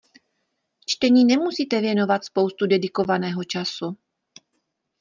Čtení 0.85 1.25
nemusíte 1.25 1.81
věnovat 1.81 2.25
spoustu 2.25 2.67
dedikovaného 2.67 3.43
času. 3.43 3.97